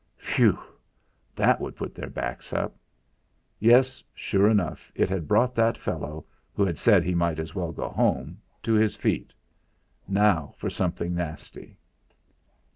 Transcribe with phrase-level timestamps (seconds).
[0.17, 0.57] Phew!
[1.35, 2.75] That would put their backs up.
[3.59, 7.71] Yes, sure enough it had brought that fellow, who had said he might as well
[7.71, 9.31] go home, to his feet!
[10.07, 11.77] Now for something nasty!